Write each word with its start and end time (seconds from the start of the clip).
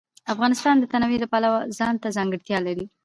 افغانستان 0.33 0.75
د 0.79 0.83
تنوع 0.91 1.15
د 1.21 1.25
پلوه 1.31 1.59
ځانته 1.77 2.07
ځانګړتیا 2.17 2.57
لري. 2.67 2.85